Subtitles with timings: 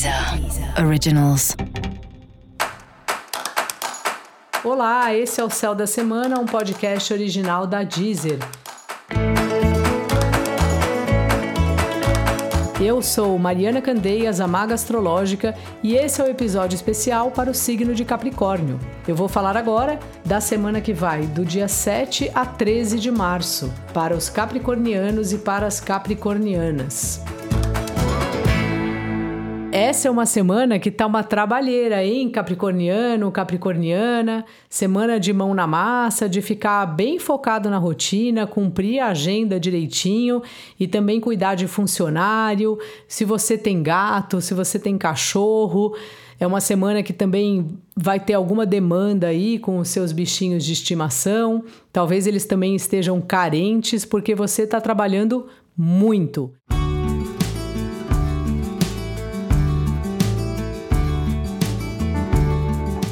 [0.00, 1.54] Deezer Originals.
[4.64, 8.38] Olá, esse é o Céu da Semana, um podcast original da Deezer.
[12.80, 17.54] Eu sou Mariana Candeias, a Maga Astrológica, e esse é o episódio especial para o
[17.54, 18.80] signo de Capricórnio.
[19.06, 23.70] Eu vou falar agora da semana que vai, do dia 7 a 13 de março,
[23.92, 27.20] para os capricornianos e para as capricornianas.
[29.72, 34.44] Essa é uma semana que tá uma trabalheira, hein, Capricorniano, Capricorniana.
[34.68, 40.42] Semana de mão na massa, de ficar bem focado na rotina, cumprir a agenda direitinho
[40.78, 42.76] e também cuidar de funcionário.
[43.06, 45.94] Se você tem gato, se você tem cachorro.
[46.40, 50.72] É uma semana que também vai ter alguma demanda aí com os seus bichinhos de
[50.72, 51.62] estimação.
[51.92, 56.52] Talvez eles também estejam carentes porque você está trabalhando muito.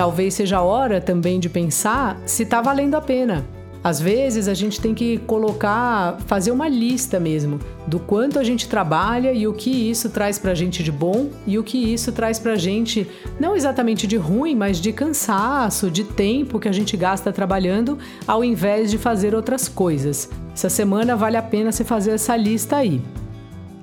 [0.00, 3.44] Talvez seja a hora também de pensar se está valendo a pena.
[3.84, 8.66] Às vezes a gente tem que colocar, fazer uma lista mesmo do quanto a gente
[8.66, 12.38] trabalha e o que isso traz pra gente de bom e o que isso traz
[12.38, 13.06] pra gente,
[13.38, 18.42] não exatamente de ruim, mas de cansaço, de tempo que a gente gasta trabalhando ao
[18.42, 20.30] invés de fazer outras coisas.
[20.54, 23.02] Essa semana vale a pena você fazer essa lista aí.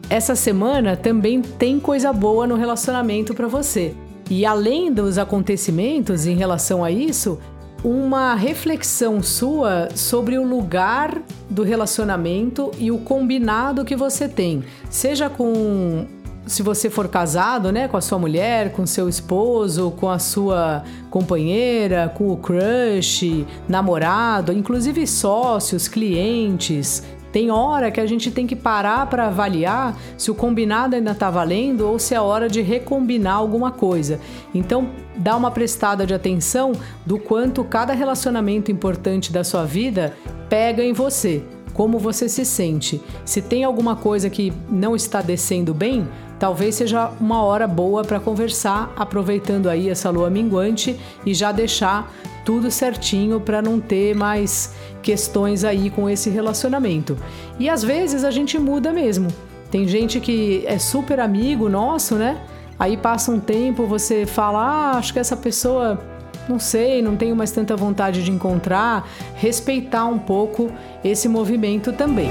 [0.09, 3.93] Essa semana também tem coisa boa no relacionamento para você.
[4.29, 7.39] E além dos acontecimentos em relação a isso,
[7.83, 15.29] uma reflexão sua sobre o lugar do relacionamento e o combinado que você tem, seja
[15.29, 16.05] com
[16.45, 20.81] se você for casado, né, com a sua mulher, com seu esposo, com a sua
[21.09, 27.03] companheira, com o crush, namorado, inclusive sócios, clientes,
[27.37, 31.29] tem hora que a gente tem que parar para avaliar se o combinado ainda está
[31.29, 34.19] valendo ou se é hora de recombinar alguma coisa.
[34.55, 36.71] Então, dá uma prestada de atenção
[37.05, 40.17] do quanto cada relacionamento importante da sua vida
[40.49, 41.43] pega em você,
[41.75, 42.99] como você se sente.
[43.23, 46.07] Se tem alguma coisa que não está descendo bem,
[46.39, 52.11] talvez seja uma hora boa para conversar, aproveitando aí essa lua minguante e já deixar
[52.47, 57.17] tudo certinho para não ter mais questões aí com esse relacionamento.
[57.59, 59.27] E às vezes a gente muda mesmo.
[59.69, 62.37] Tem gente que é super amigo nosso, né?
[62.79, 65.99] Aí passa um tempo, você fala: ah, acho que essa pessoa,
[66.47, 69.05] não sei, não tenho mais tanta vontade de encontrar.
[69.35, 70.71] Respeitar um pouco
[71.03, 72.29] esse movimento também.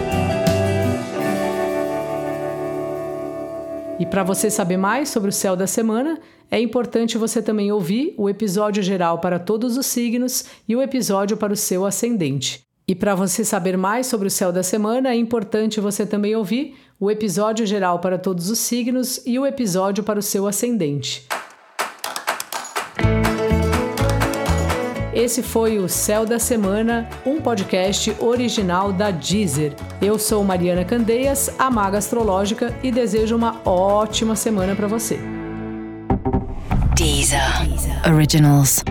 [3.98, 6.18] E para você saber mais sobre o céu da semana,
[6.50, 11.36] é importante você também ouvir o episódio geral para todos os signos e o episódio
[11.36, 12.62] para o seu ascendente.
[12.86, 16.76] E para você saber mais sobre o céu da semana, é importante você também ouvir
[17.00, 21.26] o episódio geral para todos os signos e o episódio para o seu ascendente.
[25.16, 29.72] Esse foi o Céu da Semana, um podcast original da Deezer.
[29.98, 35.18] Eu sou Mariana Candeias, a Maga Astrológica, e desejo uma ótima semana para você.
[36.94, 37.40] Deezer.
[38.06, 38.84] Originals.